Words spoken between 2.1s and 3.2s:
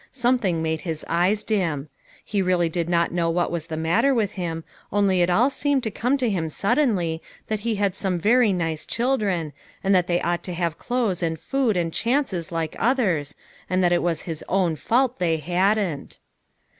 He really did not